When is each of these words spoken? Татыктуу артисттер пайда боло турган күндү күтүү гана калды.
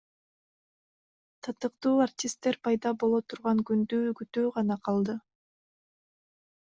Татыктуу 1.47 1.91
артисттер 2.05 2.57
пайда 2.67 2.93
боло 3.03 3.19
турган 3.33 3.61
күндү 3.67 3.99
күтүү 4.23 4.49
гана 4.57 4.79
калды. 4.89 5.17